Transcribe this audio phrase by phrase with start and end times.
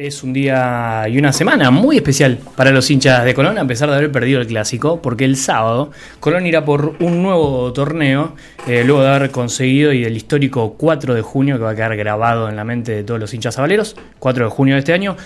[0.00, 3.90] Es un día y una semana muy especial para los hinchas de Colón, a pesar
[3.90, 5.90] de haber perdido el clásico, porque el sábado
[6.20, 8.36] Colón irá por un nuevo torneo,
[8.68, 11.96] eh, luego de haber conseguido y el histórico 4 de junio, que va a quedar
[11.96, 15.16] grabado en la mente de todos los hinchas sabaleros, 4 de junio de este año.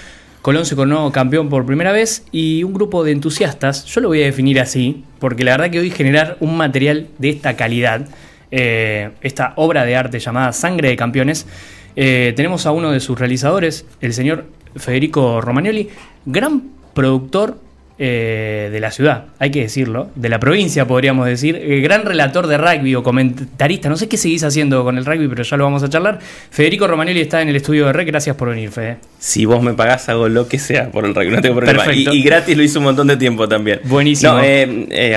[0.40, 4.22] Colón se coronó campeón por primera vez y un grupo de entusiastas, yo lo voy
[4.22, 8.06] a definir así, porque la verdad que hoy generar un material de esta calidad,
[8.50, 11.46] eh, esta obra de arte llamada Sangre de Campeones,
[11.94, 14.46] eh, tenemos a uno de sus realizadores, el señor
[14.76, 15.88] Federico Romagnoli,
[16.24, 16.62] gran
[16.94, 17.58] productor
[17.98, 22.46] eh, de la ciudad, hay que decirlo, de la provincia podríamos decir, eh, gran relator
[22.46, 25.64] de rugby o comentarista, no sé qué seguís haciendo con el rugby, pero ya lo
[25.64, 26.18] vamos a charlar.
[26.50, 28.96] Federico Romagnoli está en el estudio de REC, gracias por venir, Fede.
[29.18, 31.92] Si vos me pagás, hago lo que sea por el rugby, no tengo problema.
[31.94, 33.80] Y, y, gratis lo hice un montón de tiempo también.
[33.84, 34.32] Buenísimo.
[34.32, 34.40] No,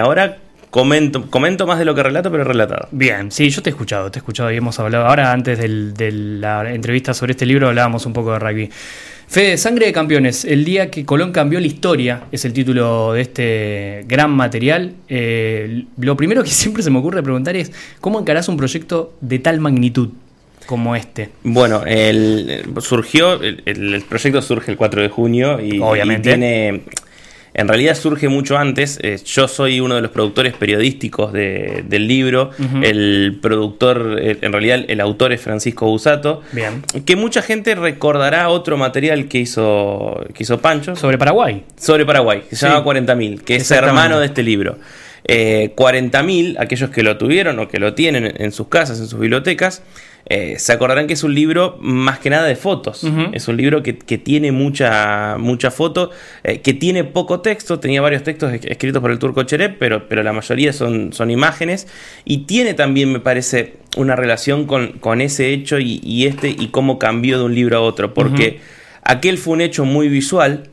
[0.03, 0.38] ahora
[0.75, 2.89] comento, comento más de lo que relato, pero relatado.
[2.91, 5.05] Bien, sí, yo te he escuchado, te he escuchado y hemos hablado.
[5.05, 8.69] Ahora, antes de la entrevista sobre este libro, hablábamos un poco de rugby.
[9.27, 13.21] Fede, Sangre de Campeones, el día que Colón cambió la historia, es el título de
[13.21, 14.94] este gran material.
[15.09, 19.39] Eh, lo primero que siempre se me ocurre preguntar es, ¿cómo encarás un proyecto de
[19.39, 20.09] tal magnitud?
[20.66, 21.30] como este?
[21.44, 26.30] Bueno, el, surgió, el, proyecto surge el 4 de junio y, Obviamente.
[26.30, 26.81] tiene
[27.58, 29.00] en realidad surge mucho antes.
[29.02, 32.52] Eh, yo soy uno de los productores periodísticos del libro.
[32.81, 36.42] El productor, eh, en realidad el autor es Francisco Busato.
[36.52, 36.84] Bien.
[37.06, 40.97] Que mucha gente recordará otro material que hizo, que hizo Pancho.
[40.97, 41.64] Sobre Paraguay.
[41.80, 44.78] Sobre Paraguay, que se llama 40.000, que es hermano de este libro.
[45.28, 49.20] Eh, 40.000, aquellos que lo tuvieron o que lo tienen en sus casas, en sus
[49.20, 49.81] bibliotecas,
[50.28, 53.06] eh, se acordarán que es un libro más que nada de fotos.
[53.31, 56.09] Es un libro que, tiene mucha, mucha foto,
[56.44, 57.80] eh, que tiene poco texto.
[57.80, 61.88] Tenía varios textos escritos por el turco Cherep, pero, pero la mayoría son, son imágenes.
[62.23, 66.98] Y tiene también, me parece, una relación con, con ese hecho y, este y cómo
[66.98, 68.14] cambió de un libro a otro.
[68.14, 68.59] Porque.
[69.08, 70.64] Aquel fue un hecho muy visual,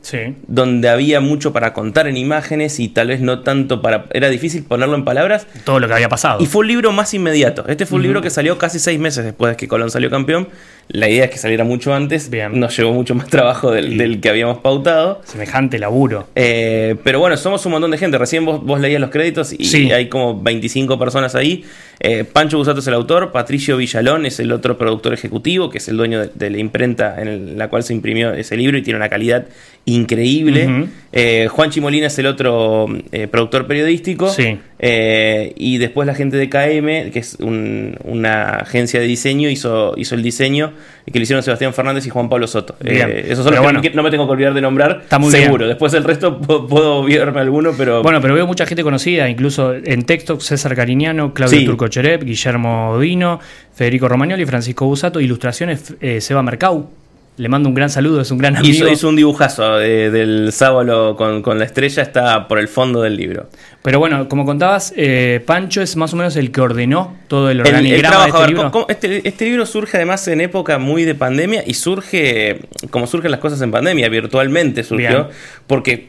[0.47, 4.05] donde había mucho para contar en imágenes y tal vez no tanto para...
[4.11, 5.45] Era difícil ponerlo en palabras.
[5.63, 6.41] Todo lo que había pasado.
[6.41, 7.63] Y fue un libro más inmediato.
[7.67, 10.47] Este fue un libro que salió casi seis meses después de que Colón salió campeón.
[10.89, 12.29] La idea es que saliera mucho antes.
[12.29, 12.59] Bien.
[12.59, 15.21] Nos llevó mucho más trabajo del, que habíamos pautado.
[15.25, 16.27] Semejante laburo.
[16.35, 18.17] Eh, pero bueno, somos un montón de gente.
[18.17, 21.65] Recién vos, vos leías los créditos y hay como 25 personas ahí.
[21.99, 23.31] Eh, Pancho Busato es el autor.
[23.31, 27.57] Patricio Villalón es el otro productor ejecutivo, que es el dueño de, la imprenta en
[27.57, 29.45] la cual se imprimió ese libro y tiene una calidad
[29.85, 30.87] increíble.
[31.11, 32.87] Eh, Juan Chimolina es el otro
[33.31, 34.29] productor periodístico.
[34.29, 34.59] Sí.
[34.79, 40.23] y después la gente de KM, que es una agencia de diseño, hizo, hizo el
[40.23, 40.73] diseño
[41.05, 42.75] y que lo hicieron Sebastián Fernández y Juan Pablo Soto.
[42.83, 45.01] Eh, esos son los que no me tengo que olvidar de nombrar.
[45.03, 45.67] Está muy seguro.
[45.67, 48.01] Después el resto puedo, olvidarme alguno, pero.
[48.03, 52.99] Bueno, pero veo mucha gente conocida, incluso en texto César Cariñano, Claudio Turco Cherep, Guillermo
[52.99, 53.39] Dino,
[53.73, 56.89] Federico Romagnoli, Francisco Busato, ilustraciones eh, Seba Mercau.
[57.35, 58.87] Le mando un gran saludo, es un gran amigo.
[58.87, 63.49] Hizo, un dibujazo del sábado con, la estrella, está por el fondo del libro.
[63.81, 67.61] Pero bueno, como contabas, eh, Pancho es más o menos el que ordenó todo el
[67.61, 68.85] organigrama de este libro.
[68.87, 72.61] Este, este, libro surge además en época muy de pandemia y surge
[72.91, 75.29] como surgen las cosas en pandemia, virtualmente surgió.
[75.65, 76.05] Porque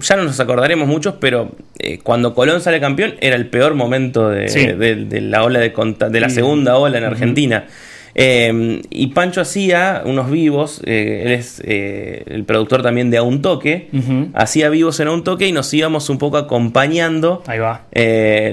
[0.00, 4.28] ya no nos acordaremos muchos, pero eh, cuando Colón sale campeón era el peor momento
[4.28, 5.72] de, la ola de,
[6.10, 7.66] de la segunda ola en Argentina.
[8.20, 13.22] Eh, y Pancho hacía unos vivos, eh, él es eh, el productor también de A
[13.22, 13.90] Un Toque,
[14.34, 17.86] hacía vivos en A Un Toque y nos íbamos un poco acompañando Ahí va.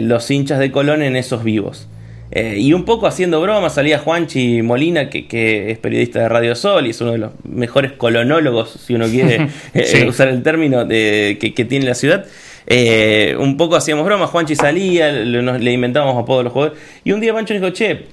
[0.02, 1.88] los hinchas de Colón en esos vivos.
[2.32, 6.92] y un poco haciendo bromas, salía Juanchi Molina, que, es periodista de Radio Sol y
[6.92, 9.48] es uno de los mejores colonólogos, si uno quiere
[10.08, 12.28] usar el término, de, que, tiene la ciudad.
[13.40, 16.80] un poco hacíamos bromas, Juanchi salía, le, le inventábamos apodos a los jugadores.
[17.04, 18.06] Y un día Pancho dijo, che,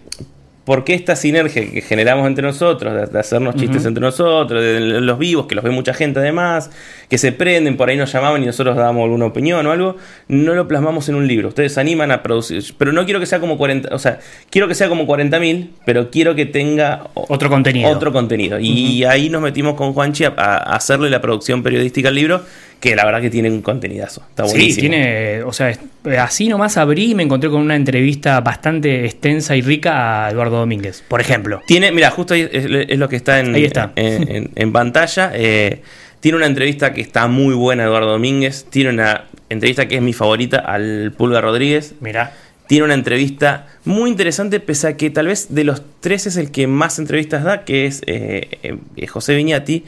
[0.64, 5.46] porque esta sinergia que generamos entre nosotros, de, hacernos chistes entre nosotros, de, los vivos,
[5.46, 6.70] que los ve mucha gente además,
[7.08, 9.96] que se prenden, por ahí nos llamaban y nosotros dábamos alguna opinión o algo,
[10.28, 11.48] no lo plasmamos en un libro.
[11.48, 14.74] Ustedes animan a producir, pero no quiero que sea como 40, o sea, quiero que
[14.74, 17.90] sea como 40.000, pero quiero que tenga otro contenido.
[17.90, 18.60] Otro contenido.
[18.60, 22.42] Y ahí nos metimos con Juanchi a hacerle la producción periodística al libro
[22.82, 24.24] que la verdad que tiene un contenidazo.
[24.28, 24.74] Está buenísimo.
[24.74, 25.72] Sí, tiene, o sea,
[26.18, 30.58] así nomás abrí y me encontré con una entrevista bastante extensa y rica a Eduardo
[30.58, 31.62] Domínguez, por ejemplo.
[31.64, 33.92] Tiene, mira, justo ahí es, lo que está en, ahí está.
[33.94, 35.30] en, pantalla.
[35.32, 35.80] Eh,
[36.18, 38.66] tiene una entrevista que está muy buena Eduardo Domínguez.
[38.68, 41.94] Tiene una entrevista que es mi favorita al Pulga Rodríguez.
[42.00, 42.34] Mira.
[42.68, 46.50] Tiene una entrevista muy interesante, pese a que tal vez de los tres es el
[46.50, 49.84] que más entrevistas da, que es eh, eh, José Viñati,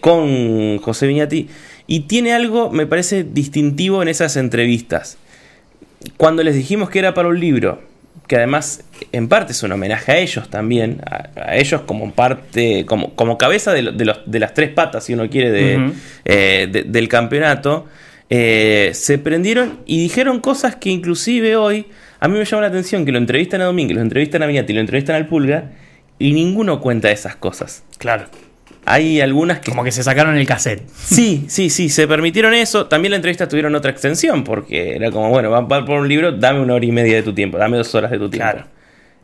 [0.00, 1.48] con José Viñati.
[1.86, 5.18] Y tiene algo, me parece, distintivo en esas entrevistas.
[6.16, 7.82] Cuando les dijimos que era para un libro,
[8.26, 13.14] que además en parte es un homenaje a ellos también, a, ellos como parte, como,
[13.14, 15.92] como cabeza de, los, de, las tres patas, si uno quiere, de,
[16.24, 17.86] eh, del campeonato,
[18.30, 21.86] eh, se prendieron y dijeron cosas que inclusive hoy
[22.20, 24.72] a mí me llama la atención que lo entrevistan a Domínguez, lo entrevistan a Viñati,
[24.72, 25.72] lo entrevistan al Pulga
[26.18, 27.82] y ninguno cuenta esas cosas.
[27.98, 28.24] Claro.
[28.86, 29.70] Hay algunas que.
[29.70, 30.82] Como que se sacaron el cassette.
[30.94, 32.86] Sí, sí, sí, se permitieron eso.
[32.86, 36.60] También la entrevista tuvieron otra extensión, porque era como, bueno, va por un libro, dame
[36.60, 38.50] una hora y media de tu tiempo, dame dos horas de tu tiempo.
[38.50, 38.74] Claro.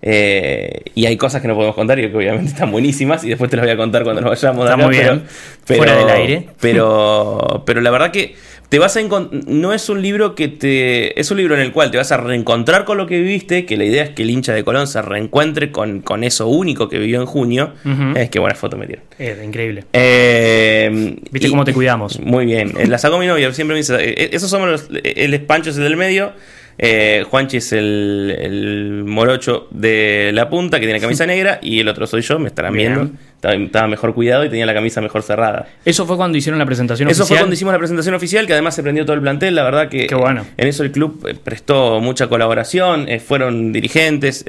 [0.03, 3.51] Eh, y hay cosas que no podemos contar y que obviamente están buenísimas y después
[3.51, 5.25] te las voy a contar cuando nos vayamos de acá, muy bien.
[5.65, 6.49] Fuera del aire.
[6.61, 8.35] Pero, pero la verdad que
[8.71, 11.91] te vas a no es un libro que te es un libro en el cual
[11.91, 14.55] te vas a reencontrar con lo que viviste, que la idea es que el hincha
[14.55, 17.73] de Colón se reencuentre con, con eso único que vivió en junio.
[18.15, 19.45] Es que buena foto me dieron.
[19.45, 19.85] increíble.
[19.93, 22.21] Eh, ¿Viste cómo te cuidamos?
[22.21, 22.73] Muy bien.
[22.87, 25.83] La sacó mi novia, siempre me dice, eh, esos somos los, el espancho es el
[25.83, 26.33] del medio
[26.83, 32.07] eh, Juanchi es el, morocho de la punta que tiene camisa negra y el otro
[32.07, 33.11] soy yo, me estarán viendo.
[33.43, 35.67] Estaba, mejor cuidado y tenía la camisa mejor cerrada.
[35.85, 37.25] ¿Eso fue cuando hicieron la presentación oficial?
[37.25, 39.55] Eso fue cuando hicimos la presentación oficial, que además se prendió todo el plantel.
[39.55, 40.47] La verdad que bueno.
[40.57, 44.47] en eso el club eh, prestó mucha colaboración, eh, fueron dirigentes,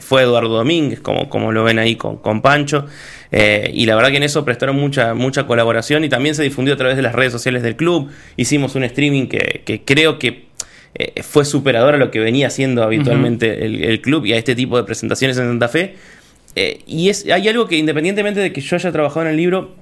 [0.00, 2.86] fue Eduardo Domínguez, como, como lo ven ahí con, con Pancho.
[3.30, 6.76] y la verdad que en eso prestaron mucha, mucha colaboración y también se difundió a
[6.78, 8.10] través de las redes sociales del club.
[8.36, 10.49] Hicimos un streaming que, que creo que
[10.94, 14.76] eh, fue superador a lo que venía haciendo habitualmente el, club y a este tipo
[14.76, 15.94] de presentaciones en Santa Fe.
[16.56, 19.74] Eh, y es, hay algo que independientemente de que yo haya trabajado en el libro,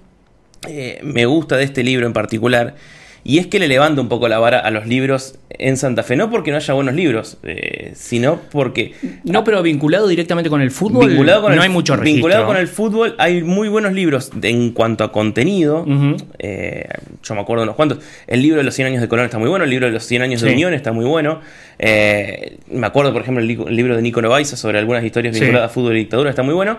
[0.69, 2.77] eh, me gusta de este libro en particular,
[3.25, 6.17] y es que le levanta un poco la vara a los libros en Santa Fe.
[6.17, 8.95] No porque no haya buenos libros, eh, sino porque.
[9.25, 11.09] No, pero vinculado directamente con el fútbol.
[11.09, 12.15] Vinculado con no el, hay mucho registro.
[12.15, 15.85] Vinculado con el fútbol, hay muy buenos libros en cuanto a contenido.
[16.39, 16.89] Eh,
[17.23, 17.99] yo me acuerdo unos cuantos.
[18.27, 19.65] El libro de los 100 años de Colón está muy bueno.
[19.65, 21.41] El libro de los 100 años de Unión está muy bueno.
[21.79, 25.73] Eh, me acuerdo, por ejemplo, el, libro de Nico Novaiza sobre algunas historias vinculadas a
[25.73, 26.79] fútbol y dictadura está muy bueno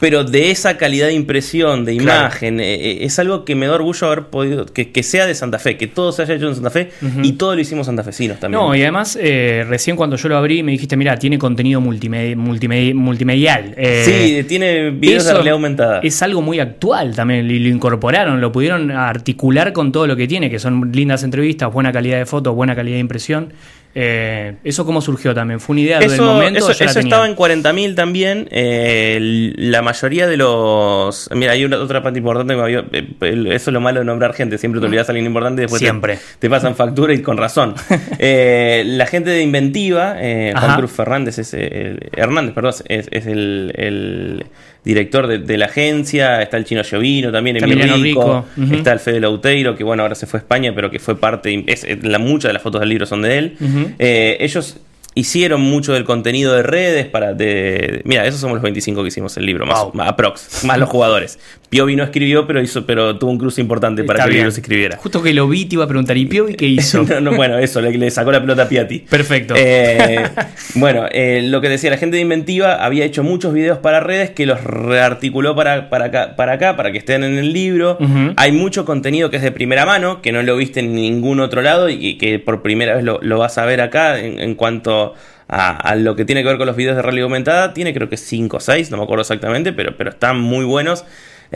[0.00, 3.74] pero de esa calidad de impresión, de imagen, eh, eh, es algo que me da
[3.74, 6.70] orgullo haber podido, que, sea de Santa Fe, que todo se haya hecho en Santa
[6.70, 6.90] Fe
[7.22, 8.62] y todo lo hicimos santafesinos también.
[8.62, 13.74] No, y además, eh, recién cuando yo lo abrí me dijiste, mira, tiene contenido multimedial.
[14.04, 16.00] sí, tiene videos de realidad aumentada.
[16.02, 20.26] Es algo muy actual también, y lo incorporaron, lo pudieron articular con todo lo que
[20.26, 23.52] tiene, que son lindas entrevistas, buena calidad de fotos, buena calidad de impresión.
[23.96, 25.60] Eh, ¿Eso cómo surgió también?
[25.60, 26.70] ¿Fue una idea del momento?
[26.70, 28.48] Eso, estaba en 40.000 también.
[28.50, 31.30] Eh, la mayoría de los.
[31.32, 32.54] Mira, hay una, otra parte importante.
[32.90, 34.58] Que eh, eso es lo malo de nombrar gente.
[34.58, 36.18] Siempre te olvidas a alguien importante y después Siempre.
[36.38, 37.74] Te, pasan factura y con razón.
[38.18, 44.44] la gente de Inventiva, Juan Cruz Fernández, es, Hernández, perdón, es, el
[44.84, 49.74] director de, la agencia, está el chino Llovino también, Emilio Rico, está el Fede Lauteiro,
[49.74, 52.52] que bueno, ahora se fue a España, pero que fue parte, es, la, muchas de
[52.52, 53.56] las fotos del libro son de él.
[53.98, 54.76] Eh, ellos
[55.14, 59.36] hicieron mucho del contenido de redes para de, mira esos somos los 25 que hicimos
[59.36, 61.38] el libro más, más aprox más los jugadores
[61.74, 64.96] Piovi no escribió pero hizo pero tuvo un cruce importante para que libro se escribiera.
[64.96, 67.80] Justo que lo vi te iba a preguntar y Piovi qué hizo no, bueno eso
[67.80, 69.00] le, sacó la pelota a Piatti.
[69.00, 69.54] Perfecto.
[69.56, 70.22] Eh,
[70.76, 74.30] bueno eh, lo que decía la gente de Inventiva había hecho muchos videos para redes
[74.30, 77.98] que los rearticuló para, para, acá, para acá para que estén en el libro.
[78.36, 81.60] Hay mucho contenido que es de primera mano que no lo viste en ningún otro
[81.60, 85.14] lado y que por primera vez lo, vas a ver acá en cuanto
[85.48, 88.16] a, lo que tiene que ver con los videos de realidad aumentada, tiene creo que
[88.16, 91.04] 5 o 6, no me acuerdo exactamente, pero, pero están muy buenos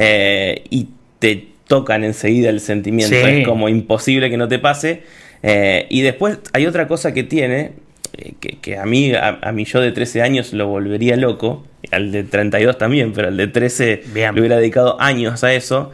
[0.00, 5.02] eh, y te tocan enseguida el sentimiento, es como imposible que no te pase.
[5.42, 7.72] Eh, y después hay otra cosa que tiene,
[8.16, 12.24] eh, que, a mí, a, mí yo de 13 años lo volvería loco, al de
[12.24, 15.90] 32 también, pero al de 13 le hubiera dedicado años a eso,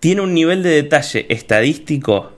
[0.00, 2.32] tiene un nivel de detalle estadístico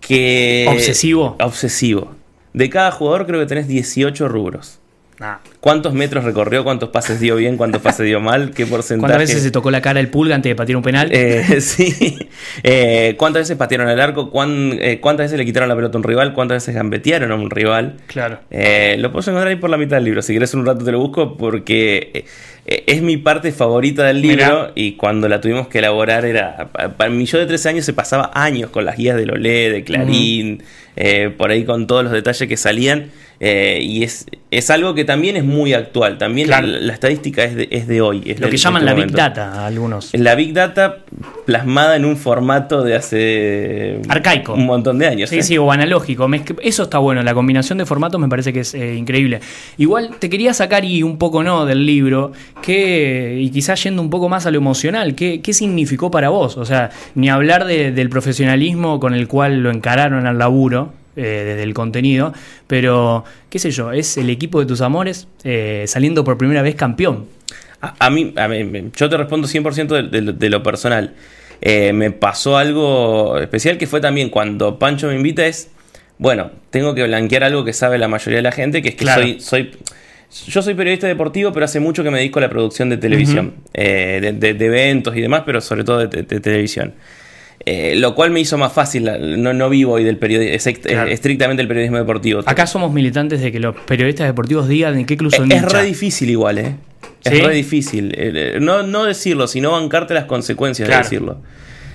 [0.00, 0.66] que...
[0.68, 1.36] Obsesivo.
[1.40, 2.14] Obsesivo.
[2.54, 4.78] De cada jugador creo que tenés 18 rubros.
[5.20, 5.40] Ah.
[5.60, 6.64] ¿Cuántos metros recorrió?
[6.64, 7.56] ¿Cuántos pases dio bien?
[7.56, 8.50] ¿Cuántos pases dio mal?
[8.50, 9.12] ¿Qué porcentaje?
[9.12, 11.10] ¿Cuántas veces se tocó la cara el pulga antes de patear un penal?
[11.12, 12.18] Eh, sí.
[12.62, 14.32] Eh, ¿Cuántas veces patearon el arco?
[14.80, 16.32] Eh, ¿Cuántas veces le quitaron la pelota a un rival?
[16.34, 17.98] ¿Cuántas veces gambetearon a un rival?
[18.06, 18.40] Claro.
[18.50, 20.22] lo puedo encontrar ahí por la mitad del libro.
[20.22, 22.24] Si querés un rato te lo busco porque
[22.64, 26.70] es mi parte favorita del libro y cuando la tuvimos que elaborar era...
[26.96, 29.84] Para mí yo de 13 años se pasaba años con las guías de Lolé, de
[29.84, 30.62] Clarín,
[31.36, 33.10] por ahí con todos los detalles que salían.
[33.44, 36.16] Eh, y es, es algo que también es muy actual.
[36.16, 36.60] También la,
[36.94, 38.22] estadística es de, es de hoy.
[38.24, 40.10] Es Lo que llaman la Big Data, algunos.
[40.12, 40.98] La Big Data
[41.44, 44.00] plasmada en un formato de hace.
[44.08, 44.54] Arcaico.
[44.54, 45.28] Un montón de años.
[45.28, 45.42] Sí, ¿eh?
[45.42, 46.30] sí, o analógico.
[46.62, 47.24] Eso está bueno.
[47.24, 49.40] La combinación de formatos me parece que es eh, increíble.
[49.76, 52.30] Igual te quería sacar y un poco no del libro,
[52.62, 56.56] que, y quizás yendo un poco más a lo emocional, ¿qué, qué significó para vos?
[56.58, 61.74] O sea, ni hablar del profesionalismo con el cual lo encararon al laburo desde el
[61.74, 62.32] contenido,
[62.66, 65.28] pero qué sé yo, es el equipo de tus amores
[65.86, 67.26] saliendo por primera vez campeón.
[67.80, 68.32] A, mí,
[68.96, 71.14] yo te respondo 100% de, lo personal.
[71.60, 75.70] me pasó algo especial que fue también cuando Pancho me invita es,
[76.18, 79.06] bueno, tengo que blanquear algo que sabe la mayoría de la gente, que es que
[79.06, 79.70] soy, soy
[80.46, 83.54] yo soy periodista deportivo, pero hace mucho que me dedico a la producción de televisión,
[83.74, 86.94] eh, de, eventos y demás, pero sobre todo de, televisión.
[87.64, 89.08] Eh, lo cual me hizo más fácil,
[89.40, 90.72] no, no vivo hoy del periodismo,
[91.08, 92.40] estrictamente el periodismo deportivo.
[92.44, 95.72] Acá somos militantes de que los periodistas deportivos digan en qué club son Es, es
[95.72, 96.74] re difícil igual, ¿eh?
[97.22, 98.12] Es re difícil.
[98.16, 101.38] Eh, no, no decirlo, sino bancarte las consecuencias de decirlo.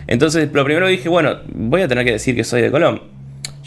[0.07, 3.01] Entonces, lo primero dije, bueno, voy a tener que decir que soy de Colón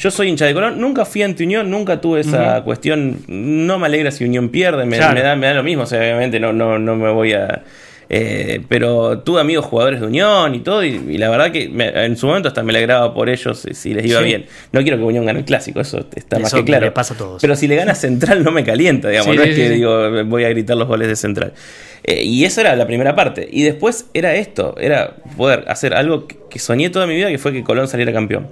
[0.00, 3.18] yo soy hincha de Colón, nunca fui anti Unión, nunca tuve esa cuestión.
[3.28, 6.78] No me alegra si Unión pierde, me, da, me da lo mismo, obviamente no, no,
[6.78, 7.62] no me voy a.
[8.12, 12.26] Eh, pero tuve amigos jugadores de Unión y todo, y, la verdad que en su
[12.26, 14.46] momento hasta me alegraba por ellos si les iba bien.
[14.72, 16.92] No quiero que Unión gane el clásico, eso está más que claro.
[16.92, 20.24] pasa a Pero si le gana Central no me calienta, digamos, no es que digo
[20.24, 21.52] voy a gritar los goles de Central.
[22.02, 23.48] Eh, y eso era la primera parte.
[23.48, 27.52] Y después era esto, era poder hacer algo que, soñé toda mi vida, que fue
[27.52, 28.48] que Colón saliera campeón.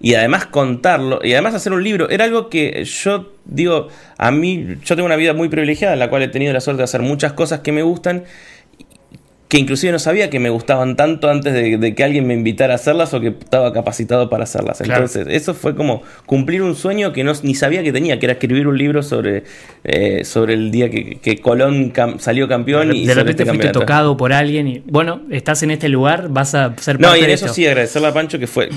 [0.00, 3.88] Y además contarlo, y además hacer un libro, era algo que yo digo,
[4.18, 6.78] a mí, yo tengo una vida muy privilegiada en la cual he tenido la suerte
[6.78, 8.24] de hacer muchas cosas que me gustan
[9.48, 12.76] que inclusive no sabía que me gustaban tanto antes de, que alguien me invitara a
[12.76, 14.80] hacerlas o que estaba capacitado para hacerlas.
[14.80, 18.32] Entonces, eso fue como cumplir un sueño que no, ni sabía que tenía, que era
[18.32, 19.44] escribir un libro sobre,
[19.84, 22.88] eh, sobre el día que, Colón salió campeón.
[22.88, 26.28] De, y de repente este fuiste tocado por alguien y, bueno, estás en este lugar,
[26.28, 28.68] vas a ser parte No, y en eso sí, agradecerle a Pancho que fue,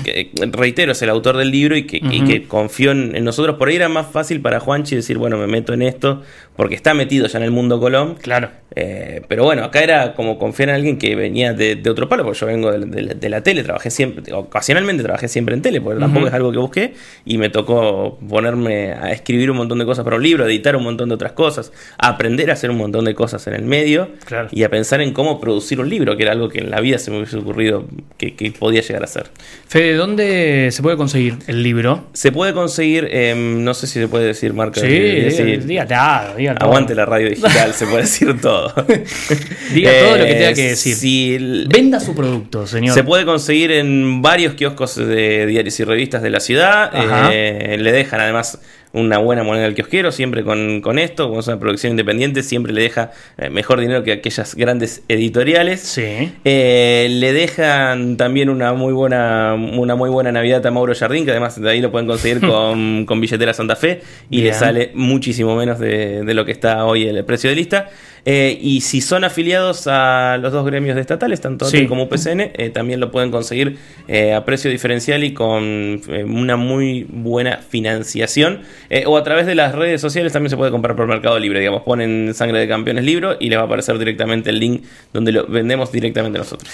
[0.52, 3.56] reitero, es el autor del libro y que, que confió en, nosotros.
[3.56, 6.22] Por ahí era más fácil para Juanchi decir, bueno, me meto en esto,
[6.54, 8.14] porque está metido ya en el mundo Colón.
[8.20, 8.50] Claro.
[8.76, 12.38] Eh, pero bueno, acá era como confiar en alguien que venía de, otro palo, porque
[12.38, 16.32] yo vengo de, la tele, trabajé siempre, ocasionalmente trabajé siempre en tele, porque tampoco es
[16.32, 20.22] algo que busqué, y me tocó ponerme a escribir un montón de cosas para un
[20.22, 23.54] libro, editar un montón de otras cosas, aprender a hacer un montón de cosas en
[23.54, 24.10] el medio,
[24.50, 26.98] y a pensar en cómo producir un libro, que era algo que en la vida
[26.98, 27.86] se me hubiese ocurrido
[28.18, 29.26] que, podía llegar a ser.
[29.68, 32.08] Fede, ¿dónde se puede conseguir el libro?
[32.12, 34.80] Se puede conseguir, em, no sé si se puede decir marca.
[34.80, 38.72] Sí, dígate, Aguante la radio digital, se puede decir todo.
[39.74, 41.68] Diga todo lo que que decir.
[41.68, 42.94] Venda su producto, señor.
[42.94, 46.90] Se puede conseguir en varios kioscos de diarios y revistas de la ciudad.
[47.32, 48.60] Eh, le dejan además
[48.92, 52.72] una buena moneda al kiosquero, siempre con, con esto, como es una producción independiente, siempre
[52.72, 55.80] le deja eh, mejor dinero que aquellas grandes editoriales.
[55.80, 56.32] Sí.
[56.44, 61.30] Eh, le dejan también una muy buena una muy buena Navidad a Mauro Jardín, que
[61.30, 65.54] además de ahí lo pueden conseguir con, con billetera Santa Fe y le sale muchísimo
[65.56, 67.90] menos de, de, lo que está hoy el precio de lista.
[68.24, 72.52] Eh, y si son afiliados a los dos gremios de estatales, tanto ATE como PCN,
[72.54, 78.60] eh, también lo pueden conseguir eh, a precio diferencial y con una muy buena financiación.
[79.06, 81.60] o a través de las redes sociales también se puede comprar por Mercado Libre.
[81.60, 85.32] Digamos, ponen Sangre de Campeones Libro y les va a aparecer directamente el link donde
[85.32, 86.70] lo vendemos directamente nosotros.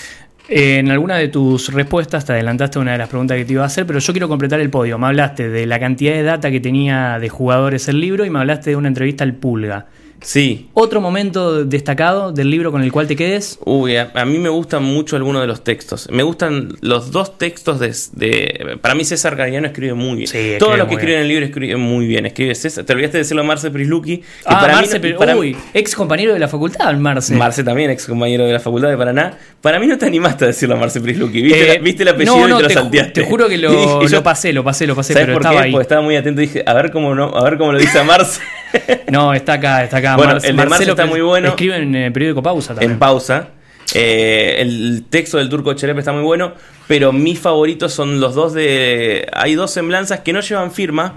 [0.48, 3.66] En alguna de tus respuestas te adelantaste una de las preguntas que te iba a
[3.66, 4.96] hacer, pero yo quiero completar el podio.
[4.96, 8.38] Me hablaste de la cantidad de data que tenía de jugadores el libro y me
[8.38, 9.86] hablaste de una entrevista al Pulga.
[10.20, 10.68] Sí.
[10.74, 13.58] ¿Otro momento destacado del libro con el cual te quedes?
[13.64, 16.08] Uy, a, mí me gustan mucho algunos de los textos.
[16.10, 18.78] Me gustan los dos textos de...
[18.80, 20.28] para mí César Gariano escribe muy bien.
[20.28, 22.26] Sí, Todo lo que escribe en el libro escribe muy bien.
[22.26, 22.84] Escribe César.
[22.84, 24.22] Te olvidaste de decirlo a Marce Prisluki.
[24.44, 25.00] Ah, para Marce,
[25.36, 27.34] uy, ex compañero de la facultad, Marce.
[27.34, 29.38] Marce también, ex compañero de la facultad de Paraná.
[29.60, 31.42] Para mí no te animaste a decirlo a Marce Prisluki.
[31.42, 33.12] ¿Viste, eh, ¿viste el apellido no, no, y te, lo salteaste?
[33.12, 35.70] Te juro que lo, lo pasé, lo pasé, lo pasé, pero por estaba qué?
[35.70, 37.98] Porque estaba muy atento y dije, a ver cómo no, a ver cómo lo dice
[37.98, 38.40] a Marce.
[39.10, 40.16] no, está acá, está acá.
[40.16, 41.48] Bueno, el Marcelo está muy bueno.
[41.48, 42.92] Escribe en el periódico Pausa también.
[42.92, 43.50] En Pausa.
[43.94, 46.54] Eh, el texto del turco Cherepe está muy bueno,
[46.88, 49.28] pero mis favoritos son los dos de...
[49.32, 51.14] Hay dos semblanzas que no llevan firma,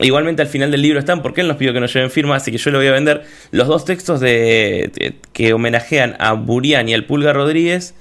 [0.00, 2.50] igualmente al final del libro están, porque él nos pidió que no lleven firma, así
[2.50, 3.24] que yo lo voy a vender.
[3.50, 7.94] Los dos textos de, que homenajean a Burián y al Pulga Rodríguez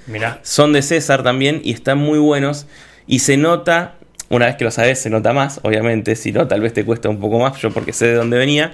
[0.43, 2.67] son de César también y están muy buenos.
[3.07, 3.95] Y se nota,
[4.29, 7.09] una vez que lo sabes, se nota más, obviamente, si no, tal vez te cuesta
[7.09, 8.73] un poco más, yo porque sé de dónde venía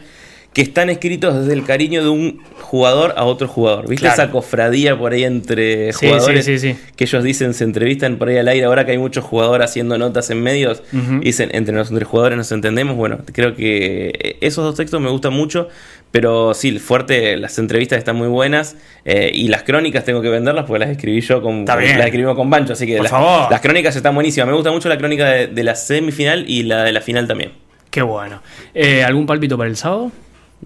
[0.54, 3.88] que están escritos desde el cariño de un jugador a otro jugador.
[3.88, 8.50] ¿Viste esa cofradía por ahí entre jugadores que ellos dicen, se entrevistan por ahí al
[8.50, 8.66] aire?
[8.66, 10.84] Ahora que hay muchos jugadores haciendo notas en medios,
[11.22, 12.98] dicen, entre nosotros jugadores nos entendemos.
[12.98, 15.70] Bueno, creo que esos dos textos me gustan mucho,
[16.12, 20.66] pero sí, fuerte, las entrevistas están muy buenas eh, y las crónicas tengo que venderlas
[20.66, 24.48] porque las escribí yo con, las escribimos con Bancho, así que las, crónicas están buenísimas.
[24.48, 27.54] Me gusta mucho la crónica de, la semifinal y la de la final también.
[27.90, 28.42] Qué bueno.
[28.74, 30.12] Eh, ¿Algún pálpito para el sábado?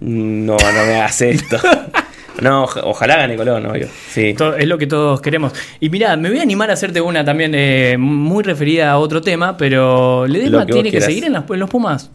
[0.00, 1.58] No, no me hagas esto.
[2.40, 3.88] No, ojalá gane Colón, obvio.
[4.10, 4.34] Sí.
[4.58, 5.52] Es lo que todos queremos.
[5.80, 9.22] Y mira, me voy a animar a hacerte una también eh, muy referida a otro
[9.22, 12.10] tema, pero ¿Ledesma tiene que seguir en, en los Pumas?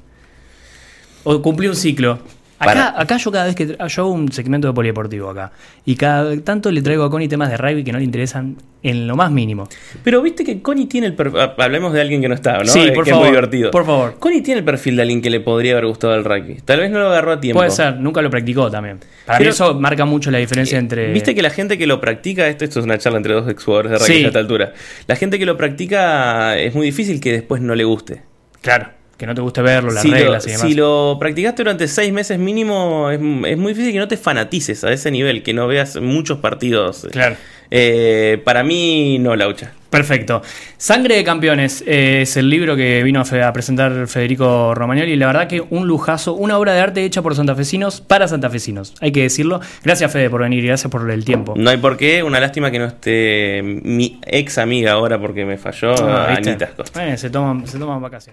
[1.24, 2.20] ¿O cumplió un ciclo?
[2.62, 5.52] Acá, yo cada vez que yo hago un segmento de polideportivo acá
[5.86, 9.08] y cada tanto le traigo a Connie temas de rugby que no le interesan en
[9.08, 9.68] lo más mínimo.
[10.04, 12.66] Pero viste que Connie tiene el perfil, ah, hablemos de alguien que no está, ¿no?
[12.66, 13.72] Sí, por que favor, es muy divertido.
[13.72, 14.16] Por favor.
[14.20, 16.58] Connie tiene el perfil de alguien que le podría haber gustado el rugby.
[16.64, 17.60] Tal vez no lo agarró a tiempo.
[17.60, 19.00] Puede ser, nunca lo practicó también.
[19.26, 21.12] Para mí eso marca mucho la diferencia eh, entre.
[21.12, 23.92] Viste que la gente que lo practica, esto, esto es una charla entre dos exjugadores
[23.92, 24.74] de rugby a esta altura.
[25.08, 28.22] La gente que lo practica es muy difícil que después no le guste.
[28.62, 30.68] Claro que no te guste verlo, las reglas y demás.
[30.68, 34.92] Si lo practicaste durante seis meses mínimo, es, muy difícil que no te fanatices a
[34.92, 37.08] ese nivel, que no veas muchos partidos.
[37.12, 37.36] Claro.
[37.70, 39.74] Eh, para mí, no, Laucha.
[39.92, 40.42] Perfecto.
[40.78, 45.12] Sangre de Campeones eh, es el libro que vino a, presentar Federico Romagnoli.
[45.12, 48.94] Y la verdad que un lujazo, una obra de arte hecha por santafesinos para santafesinos.
[49.02, 49.60] Hay que decirlo.
[49.84, 51.56] Gracias, Fede, por venir y gracias por el tiempo.
[51.58, 52.24] No hay por qué.
[52.24, 55.94] Una lástima que no esté mi ex amiga ahora porque me falló.
[56.08, 56.70] Ah, Anita.
[56.98, 58.30] Eh, se toman, se toman vacaciones.